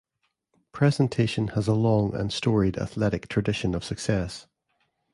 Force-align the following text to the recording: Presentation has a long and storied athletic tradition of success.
Presentation 0.71 1.49
has 1.49 1.67
a 1.67 1.75
long 1.75 2.15
and 2.15 2.33
storied 2.33 2.75
athletic 2.79 3.27
tradition 3.27 3.75
of 3.75 3.83
success. 3.83 4.47